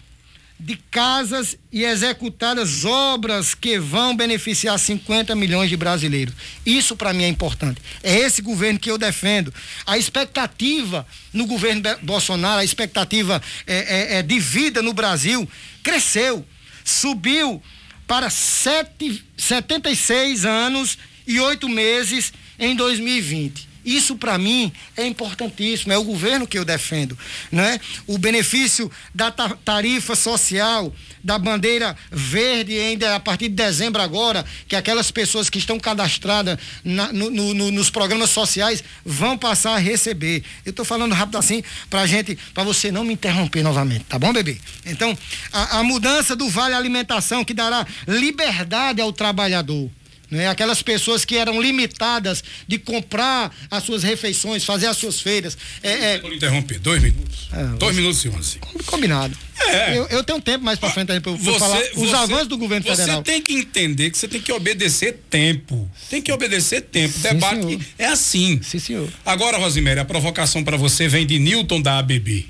[0.60, 6.34] de casas e executadas obras que vão beneficiar 50 milhões de brasileiros.
[6.66, 7.82] Isso para mim é importante.
[8.04, 9.54] É esse governo que eu defendo.
[9.86, 15.48] A expectativa no governo Bolsonaro, a expectativa é, é, é de vida no Brasil
[15.82, 16.46] cresceu,
[16.84, 17.62] subiu
[18.06, 23.69] para sete, 76 anos e oito meses em 2020.
[23.90, 27.18] Isso para mim é importantíssimo, é o governo que eu defendo,
[27.52, 27.80] né?
[28.06, 34.76] O benefício da tarifa social, da bandeira verde ainda a partir de dezembro agora, que
[34.76, 40.44] aquelas pessoas que estão cadastradas na, no, no, nos programas sociais vão passar a receber.
[40.64, 44.32] Eu estou falando rápido assim para gente, para você não me interromper novamente, tá bom,
[44.32, 44.60] bebê?
[44.86, 45.18] Então,
[45.52, 49.90] a, a mudança do vale alimentação que dará liberdade ao trabalhador
[50.30, 50.48] né?
[50.48, 55.58] Aquelas pessoas que eram limitadas de comprar as suas refeições, fazer as suas feiras.
[55.82, 56.20] É, é...
[56.20, 57.50] Vou interromper, dois minutos.
[57.52, 58.02] É, dois você...
[58.02, 58.60] minutos e onze.
[58.86, 59.38] Combinado.
[59.68, 59.98] É.
[59.98, 62.96] Eu, eu, tenho tempo mais para frente para falar os você, avanços do governo você
[62.96, 63.18] federal.
[63.18, 65.90] Você tem que entender que você tem que obedecer tempo.
[66.10, 67.18] Tem que obedecer tempo.
[67.18, 67.82] O debate senhor.
[67.98, 68.60] é assim.
[68.64, 69.10] Sim, senhor.
[69.26, 72.48] Agora, Rosimério, a provocação para você vem de Newton da ABB.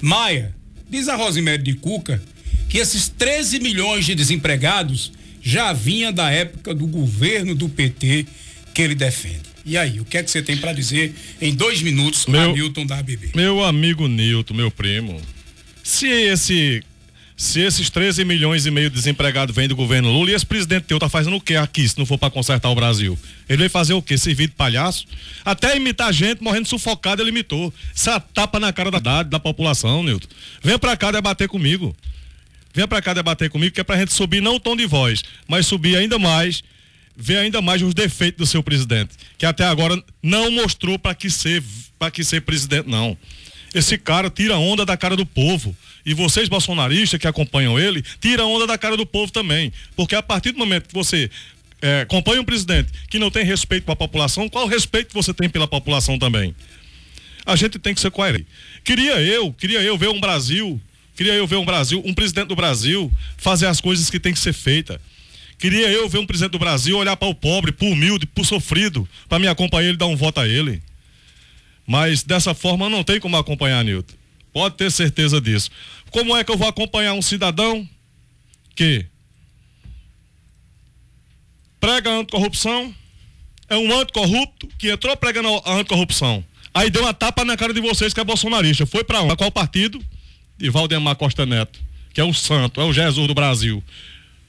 [0.00, 0.54] Maia,
[0.88, 2.20] diz a Rosimério de Cuca
[2.68, 8.26] que esses 13 milhões de desempregados já vinha da época do governo do PT
[8.74, 9.48] que ele defende.
[9.64, 12.86] E aí, o que é que você tem para dizer em dois minutos, meu, Newton
[12.86, 13.32] da ABB?
[13.34, 15.20] Meu amigo Newton, meu primo,
[15.82, 16.82] se esse
[17.38, 20.86] se esses 13 milhões e meio de desempregados vêm do governo Lula e esse presidente
[20.86, 23.16] teu tá fazendo o que aqui se não for para consertar o Brasil?
[23.48, 24.18] Ele veio fazer o quê?
[24.18, 25.06] Servir de palhaço?
[25.44, 27.72] Até imitar gente morrendo sufocado ele imitou.
[27.94, 30.26] Essa tapa na cara da, da população, Newton.
[30.60, 31.94] Venha para cá debater comigo.
[32.72, 34.86] Venha para cá debater comigo, que é para a gente subir não o tom de
[34.86, 36.62] voz, mas subir ainda mais,
[37.16, 41.30] ver ainda mais os defeitos do seu presidente, que até agora não mostrou para que
[41.30, 41.62] ser
[41.98, 43.16] para que ser presidente não.
[43.74, 45.76] Esse cara tira onda da cara do povo.
[46.06, 50.22] E vocês bolsonaristas que acompanham ele, tira onda da cara do povo também, porque a
[50.22, 51.30] partir do momento que você
[51.82, 55.50] é, acompanha um presidente que não tem respeito com a população, qual respeito você tem
[55.50, 56.54] pela população também?
[57.44, 58.46] A gente tem que ser coerente.
[58.84, 60.80] Queria eu, queria eu ver um Brasil
[61.18, 64.38] Queria eu ver um Brasil, um presidente do Brasil fazer as coisas que tem que
[64.38, 65.00] ser feita.
[65.58, 68.40] Queria eu ver um presidente do Brasil olhar para o pobre, para o humilde, para
[68.40, 70.80] o sofrido, para me acompanhar ele dar um voto a ele.
[71.84, 74.14] Mas dessa forma não tem como acompanhar Nilton.
[74.52, 75.72] Pode ter certeza disso.
[76.12, 77.88] Como é que eu vou acompanhar um cidadão
[78.76, 79.04] que
[81.80, 82.94] prega anticorrupção,
[83.68, 86.44] é um anticorrupto que entrou pregando a anticorrupção.
[86.72, 88.86] Aí deu uma tapa na cara de vocês que é bolsonarista.
[88.86, 89.34] Foi para onde?
[89.34, 90.00] Qual partido?
[90.58, 91.78] De Valdemar Costa Neto,
[92.12, 93.82] que é o santo, é o Jesus do Brasil.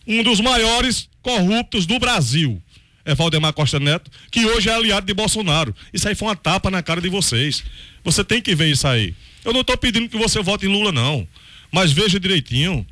[0.07, 2.61] Um dos maiores corruptos do Brasil
[3.05, 5.75] é Valdemar Costa Neto, que hoje é aliado de Bolsonaro.
[5.93, 7.63] Isso aí foi uma tapa na cara de vocês.
[8.03, 9.13] Você tem que ver isso aí.
[9.45, 11.27] Eu não estou pedindo que você vote em Lula, não.
[11.71, 12.85] Mas veja direitinho,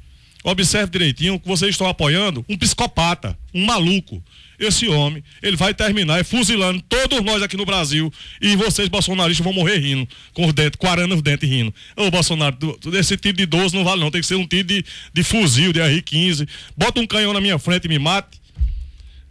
[0.44, 4.24] observe direitinho que vocês estão apoiando um psicopata, um maluco.
[4.60, 9.54] Esse homem, ele vai terminar fuzilando todos nós aqui no Brasil e vocês, bolsonaristas, vão
[9.54, 11.74] morrer rindo, com os dentes, quarando os dentes rindo.
[11.96, 12.58] Ô, Bolsonaro,
[12.94, 15.72] esse tiro de 12 não vale não, tem que ser um tiro de, de fuzil,
[15.72, 16.48] de R-15.
[16.76, 18.40] Bota um canhão na minha frente e me mate.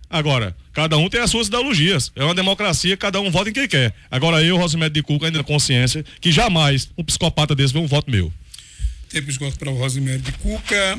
[0.09, 2.13] Agora, cada um tem as suas ideologias.
[2.15, 3.93] É uma democracia, cada um vota em quem quer.
[4.09, 8.11] Agora eu, Rosimédio de Cuca, ainda consciência que jamais um psicopata desse vê um voto
[8.11, 8.33] meu.
[9.09, 10.99] Tempo esgoto para o Rosimédio de Cuca.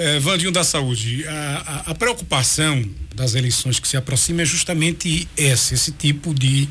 [0.00, 5.26] É, Vandinho da Saúde, a, a, a, preocupação das eleições que se aproximam é justamente
[5.36, 6.68] esse, esse tipo de,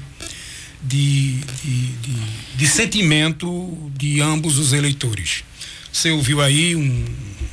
[0.81, 2.13] de, de, de,
[2.55, 5.43] de sentimento de ambos os eleitores.
[5.91, 7.05] Você ouviu aí um,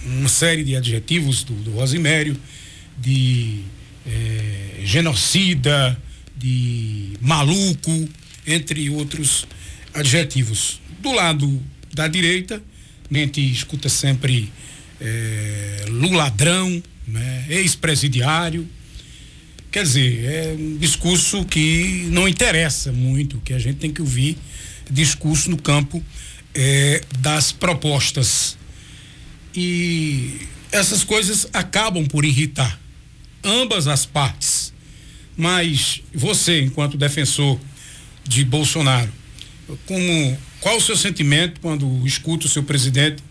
[0.06, 2.40] uma série de adjetivos do, do Rosimério,
[2.96, 3.62] de
[4.06, 6.00] é, genocida,
[6.36, 8.08] de maluco,
[8.46, 9.44] entre outros
[9.92, 10.80] adjetivos.
[11.00, 11.60] Do lado
[11.92, 12.62] da direita,
[13.10, 14.52] a gente escuta sempre
[15.04, 18.66] é, Luladrão, né, ex-presidiário.
[19.70, 24.38] Quer dizer, é um discurso que não interessa muito, que a gente tem que ouvir
[24.90, 26.02] discurso no campo
[26.54, 28.56] é, das propostas.
[29.54, 32.80] E essas coisas acabam por irritar
[33.42, 34.72] ambas as partes.
[35.36, 37.58] Mas você, enquanto defensor
[38.26, 39.12] de Bolsonaro,
[39.86, 43.22] como qual o seu sentimento quando escuta o seu presidente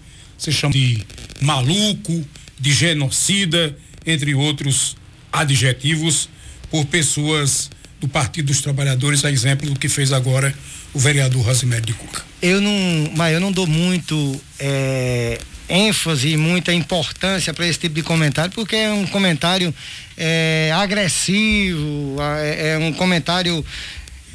[0.44, 1.02] se chama de
[1.40, 2.26] maluco,
[2.60, 4.98] de genocida, entre outros
[5.32, 6.28] adjetivos,
[6.70, 7.70] por pessoas
[8.02, 10.54] do Partido dos Trabalhadores, a exemplo do que fez agora
[10.94, 12.24] o vereador Rosimério de Cuca.
[12.42, 17.96] Eu não, mas eu não dou muito é, ênfase e muita importância para esse tipo
[17.96, 19.74] de comentário, porque é um comentário
[20.18, 23.66] é, agressivo, é, é, um comentário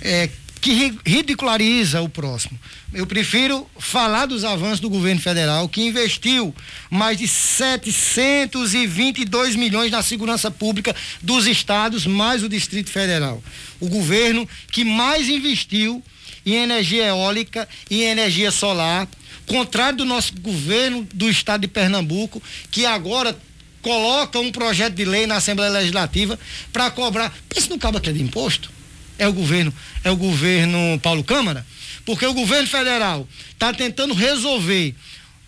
[0.01, 2.59] é, que ridiculariza o próximo.
[2.93, 6.55] Eu prefiro falar dos avanços do governo federal, que investiu
[6.91, 13.43] mais de 722 milhões na segurança pública dos estados, mais o Distrito Federal.
[13.79, 16.03] O governo que mais investiu
[16.47, 19.07] em energia eólica e energia solar,
[19.47, 23.37] contrário do nosso governo do estado de Pernambuco, que agora
[23.83, 26.39] coloca um projeto de lei na Assembleia Legislativa
[26.73, 27.35] para cobrar.
[27.49, 28.78] Pense no cabo aqui de imposto.
[29.19, 31.67] É o governo, é o governo Paulo Câmara
[32.09, 34.95] porque o governo federal está tentando resolver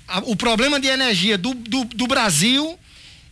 [0.07, 2.79] a, o problema de energia do, do, do, Brasil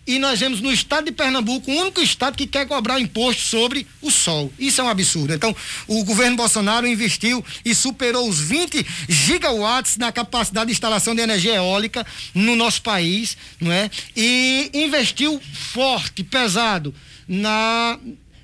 [0.06, 3.86] e nós vemos no estado de Pernambuco o único estado que quer cobrar imposto sobre
[4.00, 4.50] o sol.
[4.58, 5.34] Isso é um absurdo.
[5.34, 5.54] Então,
[5.86, 11.56] o governo Bolsonaro investiu e superou os 20 gigawatts na capacidade de instalação de energia
[11.56, 13.90] eólica no nosso país, não é?
[14.16, 16.94] E investiu forte, pesado
[17.28, 17.98] na,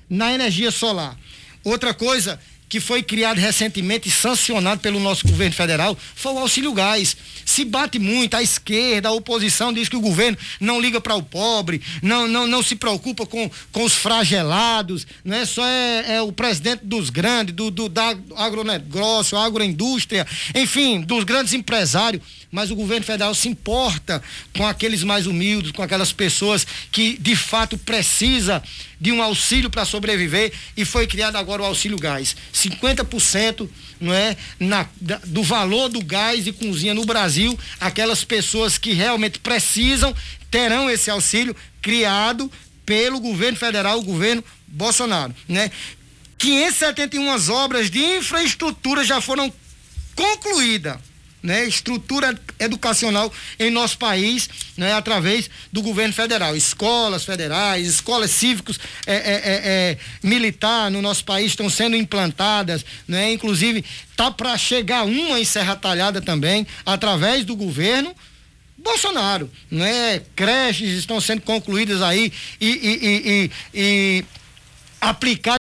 [0.07, 1.17] na energia solar.
[1.65, 6.73] Outra coisa que foi criado recentemente e sancionado pelo nosso governo federal foi o auxílio
[6.73, 7.15] gás.
[7.45, 11.21] Se bate muito, a esquerda, a oposição diz que o governo não liga para o
[11.21, 16.21] pobre, não, não, não se preocupa com, com os fragelados, não é só é, é
[16.21, 20.25] o presidente dos grandes, do, do da agronegócio, agroindústria,
[20.55, 22.21] enfim, dos grandes empresários
[22.55, 24.23] mas o governo federal se importa
[24.55, 28.63] com aqueles mais humildes, com aquelas pessoas que de fato precisa
[28.99, 32.35] de um auxílio para sobreviver e foi criado agora o auxílio gás.
[32.53, 38.77] 50% não é, na, da, do valor do gás e cozinha no Brasil, aquelas pessoas
[38.77, 40.13] que realmente precisam
[40.51, 42.51] terão esse auxílio criado
[42.85, 45.71] pelo governo federal, o governo Bolsonaro, né?
[46.37, 49.51] 571 obras de infraestrutura já foram
[50.15, 50.97] concluídas
[51.45, 56.55] né, estrutura educacional em nosso país, né, através do governo federal.
[56.55, 62.83] Escolas federais, escolas cívicos é, é, é, é militar no nosso país estão sendo implantadas,
[63.07, 63.85] né, inclusive
[64.17, 68.13] tá para chegar uma em Serra Talhada também, através do governo.
[68.77, 70.21] Bolsonaro, né?
[70.35, 72.31] Creches estão sendo concluídas aí
[72.61, 74.23] e, e, e, e,
[75.01, 75.55] e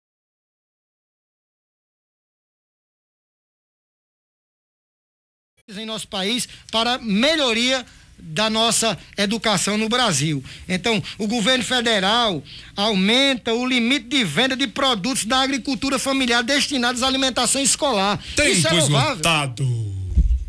[5.78, 7.86] em nosso país para melhoria
[8.22, 10.44] da nossa educação no Brasil.
[10.70, 12.44] Então, o governo federal
[12.76, 18.20] aumenta o limite de venda de produtos da agricultura familiar destinados à alimentação escolar.
[18.36, 19.92] Tempo Isso é esgotado.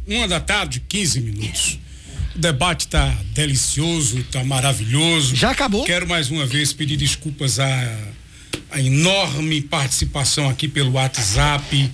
[0.07, 1.79] Uma da tarde, 15 minutos.
[2.35, 5.35] O debate está delicioso, está maravilhoso.
[5.37, 5.85] Já acabou?
[5.85, 7.99] Quero mais uma vez pedir desculpas à,
[8.71, 11.91] à enorme participação aqui pelo WhatsApp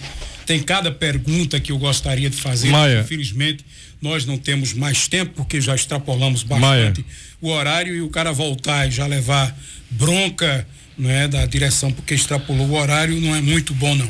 [0.49, 2.71] tem cada pergunta que eu gostaria de fazer.
[2.71, 3.01] Maia.
[3.01, 3.63] Infelizmente,
[4.01, 7.05] nós não temos mais tempo, porque já extrapolamos bastante Maia.
[7.39, 9.55] o horário e o cara voltar e já levar
[9.91, 10.67] bronca
[10.99, 14.09] não é, da direção, porque extrapolou o horário, não é muito bom, não.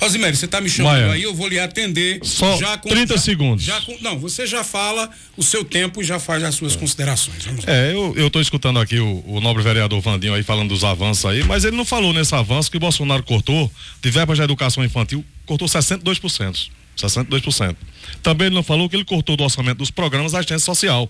[0.00, 1.12] Rosimério, você está me chamando Maia.
[1.12, 2.18] aí, eu vou lhe atender.
[2.24, 3.64] Só já com, 30 já, segundos.
[3.64, 7.46] Já com, não, você já fala o seu tempo e já faz as suas considerações.
[7.66, 11.44] É, eu estou escutando aqui o, o, nobre vereador Vandinho aí falando dos avanços aí,
[11.44, 13.70] mas ele não falou nesse avanço que o Bolsonaro cortou,
[14.02, 16.68] de verbas de educação infantil, cortou 62%.
[16.96, 17.76] 62%.
[18.22, 21.08] Também ele não falou que ele cortou do orçamento dos programas da assistência social.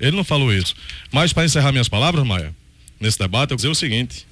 [0.00, 0.74] Ele não falou isso.
[1.12, 2.54] Mas para encerrar minhas palavras, Maia,
[3.00, 4.27] nesse debate, eu vou dizer o seguinte: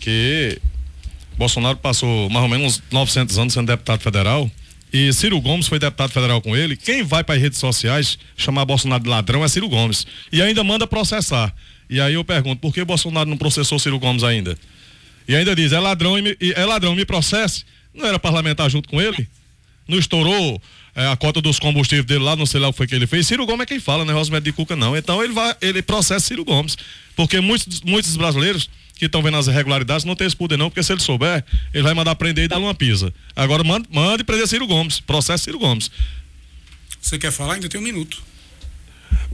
[0.00, 0.58] que
[1.36, 4.50] Bolsonaro passou mais ou menos 900 anos sendo deputado federal
[4.92, 6.76] e Ciro Gomes foi deputado federal com ele.
[6.76, 10.64] Quem vai para as redes sociais chamar Bolsonaro de ladrão é Ciro Gomes e ainda
[10.64, 11.54] manda processar.
[11.88, 14.58] E aí eu pergunto, por que Bolsonaro não processou Ciro Gomes ainda?
[15.28, 17.64] E ainda diz, é ladrão e me, é ladrão, me processe.
[17.94, 19.28] Não era parlamentar junto com ele?
[19.86, 20.60] Não estourou
[20.94, 23.06] é, a cota dos combustíveis dele lá, não sei lá o que foi que ele
[23.06, 23.26] fez.
[23.28, 24.96] Ciro Gomes é quem fala, não é Rosmédio de Cuca, não.
[24.96, 26.76] Então ele vai, ele processa Ciro Gomes.
[27.14, 28.68] Porque muitos, muitos brasileiros
[29.00, 31.42] que estão vendo as irregularidades não tem esse poder, não, porque se ele souber,
[31.72, 33.12] ele vai mandar prender e dar uma pisa.
[33.34, 35.90] Agora manda, manda prender Ciro Gomes, processa Ciro Gomes.
[37.00, 37.54] Você quer falar?
[37.54, 38.22] Ainda tem um minuto.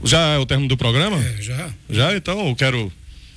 [0.05, 1.21] Já é o término do programa?
[1.21, 1.69] É, já.
[1.89, 2.89] Já, então eu quero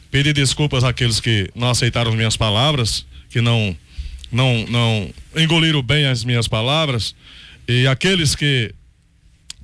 [0.08, 3.76] pedir desculpas àqueles que não aceitaram as minhas palavras, que não,
[4.30, 7.12] não, não engoliram bem as minhas palavras.
[7.66, 8.72] E aqueles que,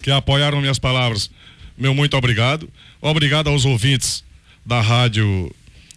[0.03, 1.31] que apoiaram minhas palavras,
[1.79, 2.69] meu muito obrigado.
[3.01, 4.25] Obrigado aos ouvintes
[4.65, 5.55] da rádio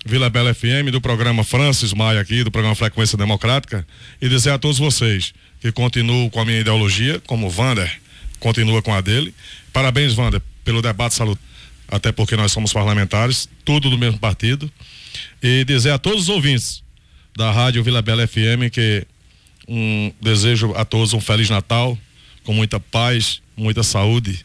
[0.09, 3.85] Vila Bela FM, do programa Francis Maia aqui, do programa Frequência Democrática,
[4.19, 8.01] e dizer a todos vocês que continuo com a minha ideologia, como o Vander
[8.39, 9.31] continua com a dele.
[9.71, 11.43] Parabéns, Vander, pelo debate salutar,
[11.87, 14.71] até porque nós somos parlamentares, tudo do mesmo partido.
[15.43, 16.81] E dizer a todos os ouvintes
[17.37, 19.05] da Rádio Vila Bela FM que
[19.67, 21.95] um desejo a todos um feliz Natal,
[22.43, 24.43] com muita paz, muita saúde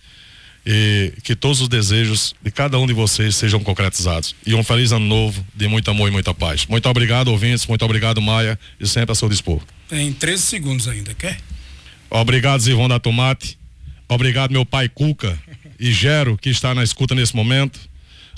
[0.67, 4.35] e que todos os desejos de cada um de vocês sejam concretizados.
[4.47, 6.67] E um feliz ano novo, de muito amor e muita paz.
[6.67, 9.61] Muito obrigado, ouvintes, muito obrigado, Maia, e sempre a seu dispor.
[9.89, 11.39] Tem 13 segundos ainda, quer?
[12.11, 13.59] Obrigado, Zivon da Tomate.
[14.09, 15.39] Obrigado, meu pai Cuca
[15.79, 17.79] e Gero, que está na escuta nesse momento.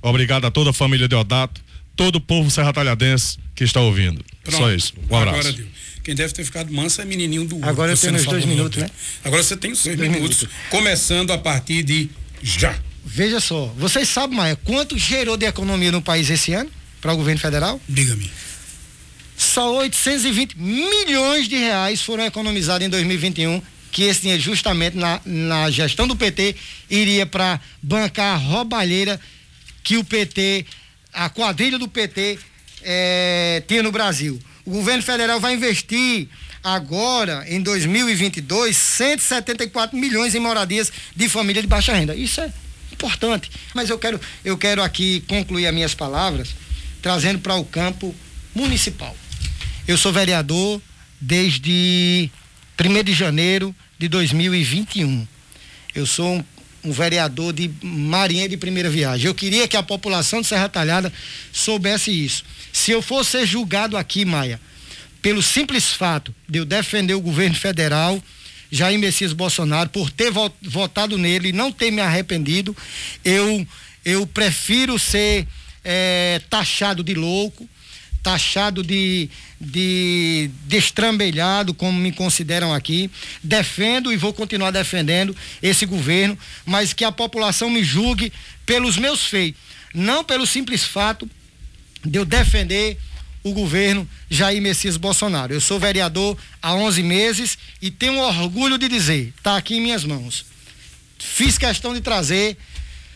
[0.03, 1.61] Obrigado a toda a família de Odato,
[1.95, 4.25] todo o povo serratalhadense que está ouvindo.
[4.43, 4.59] Pronto.
[4.59, 4.95] Só isso.
[5.11, 5.57] Um abraço.
[6.07, 8.89] Quem deve ter ficado manso é menininho do Agora eu tenho os dois minutos, né?
[9.25, 12.09] Agora você tem os dois minutos, minutos, começando a partir de
[12.41, 12.79] já.
[13.05, 17.17] Veja só, vocês sabem, Maia, quanto gerou de economia no país esse ano para o
[17.17, 17.81] governo federal?
[17.89, 18.31] Diga-me.
[19.37, 25.69] Só 820 milhões de reais foram economizados em 2021 que esse dinheiro justamente na, na
[25.73, 26.55] gestão do PT
[26.89, 29.21] iria para bancar a roubalheira
[29.83, 30.67] que o PT,
[31.13, 32.39] a quadrilha do PT
[32.81, 34.41] é, tinha no Brasil.
[34.67, 36.29] O governo federal vai investir
[36.63, 42.17] agora, em 2022, 174 milhões em moradias de família de baixa renda.
[42.17, 42.53] Isso é
[42.93, 43.49] importante.
[43.73, 46.49] Mas eu quero, eu quero aqui concluir as minhas palavras
[47.01, 48.13] trazendo para o campo
[48.53, 49.17] municipal.
[49.87, 50.83] Eu sou vereador
[51.21, 52.29] desde
[52.79, 55.29] 1 de janeiro de 2021.
[55.95, 56.45] Eu sou um,
[56.87, 59.27] um, vereador de Marinha de primeira viagem.
[59.27, 61.13] Eu queria que a população de Serra Talhada
[61.53, 62.45] soubesse isso.
[62.73, 64.61] Se eu fosse ser julgado aqui, Maia,
[65.23, 68.23] pelo simples fato de eu defender o governo federal,
[68.71, 70.33] Jair Messias Bolsonaro, por ter
[70.63, 72.77] votado nele e não ter me arrependido,
[73.25, 73.67] eu,
[74.05, 75.47] eu prefiro ser
[75.85, 77.69] é, taxado de louco,
[78.27, 83.09] taxado de, de destrambelhado, como me consideram aqui.
[83.41, 88.33] Defendo e vou continuar defendendo esse governo, mas que a população me julgue
[88.67, 89.61] pelos meus feitos,
[89.95, 91.31] não pelo simples fato
[92.05, 92.99] de eu defender
[93.45, 95.55] o governo Jair Messias Bolsonaro.
[95.55, 100.03] Eu sou vereador há 11 meses e tenho orgulho de dizer, está aqui em minhas
[100.03, 100.45] mãos.
[101.17, 102.57] Fiz questão de trazer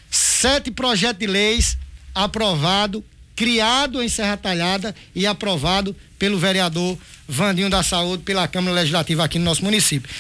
[0.09, 1.77] sete projetos de leis
[2.15, 3.03] aprovados,
[3.41, 9.39] criado em Serra Talhada e aprovado pelo vereador Vandinho da Saúde, pela Câmara Legislativa aqui
[9.39, 10.11] no nosso município.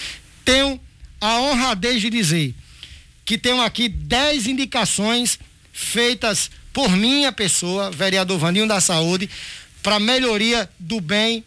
[0.42, 0.80] Tenho
[1.20, 2.54] a honradez de dizer
[3.26, 5.38] que tenho aqui dez indicações
[5.70, 9.28] feitas por minha pessoa, vereador Vandinho da Saúde,
[9.82, 11.44] para melhoria do bem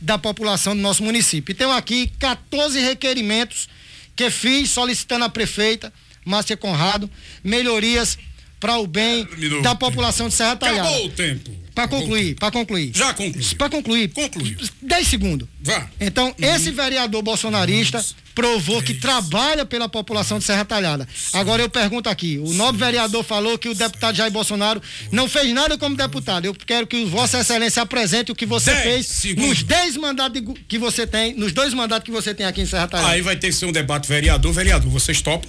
[0.00, 1.50] da população do nosso município.
[1.50, 3.68] E tenho aqui 14 requerimentos
[4.14, 5.92] que fiz solicitando à prefeita,
[6.24, 7.10] Márcia Conrado,
[7.42, 8.16] melhorias
[8.60, 9.26] para o bem
[9.62, 10.88] da população de Serra Talhada.
[10.88, 11.60] Acabou o tempo.
[11.74, 12.92] Para concluir, para concluir.
[12.94, 13.54] Já concluí.
[13.54, 14.08] Para concluir.
[14.08, 14.56] Concluiu.
[14.82, 15.48] 10 segundos.
[15.62, 15.88] Vá.
[15.98, 16.54] Então, uhum.
[16.54, 18.14] esse vereador bolsonarista Nossa.
[18.34, 21.08] provou que trabalha pela população de Serra Talhada.
[21.14, 21.38] Sim.
[21.38, 22.84] Agora eu pergunto aqui, o nobre Sim.
[22.84, 26.44] vereador falou que o deputado Jair Bolsonaro não fez nada como deputado.
[26.44, 29.48] Eu quero que Vossa Excelência apresente o que você dez fez segundos.
[29.48, 32.88] nos 10 mandatos que você tem, nos dois mandatos que você tem aqui em Serra
[32.88, 33.10] Talhada.
[33.10, 35.48] Aí vai ter que ser um debate vereador, vereador, vocês topam?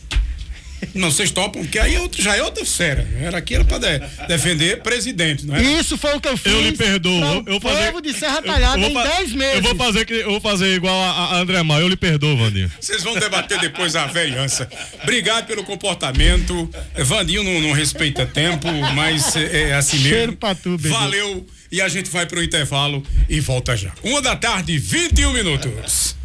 [0.94, 3.08] Não, vocês topam, porque aí é outro, já é outra fera.
[3.20, 5.62] Era aqui era pra de, defender presidente, não é?
[5.62, 6.52] Isso foi o que eu fiz.
[6.52, 7.24] Eu lhe perdoo.
[7.24, 9.56] Eu, eu fazer, de Serra Talhada em 10 meses.
[9.56, 12.72] Eu vou fazer, eu vou fazer igual a, a André Maia, eu lhe perdoo, Vandinho.
[12.80, 14.70] Vocês vão debater depois a vereança.
[15.04, 16.70] Obrigado pelo comportamento.
[16.98, 20.10] Vandinho não, não respeita tempo, mas é, é assim mesmo.
[20.10, 21.46] Cheiro pra tu, Valeu.
[21.72, 23.94] E a gente vai pro intervalo e volta já.
[24.04, 26.21] Uma da tarde, 21 minutos.